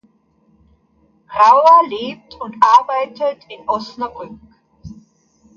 Rauer 1.29 1.87
lebt 1.87 2.33
und 2.41 2.55
arbeitet 2.59 3.43
in 3.49 3.69
Osnabrück. 3.69 4.33